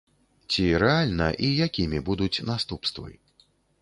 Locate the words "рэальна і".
0.83-1.49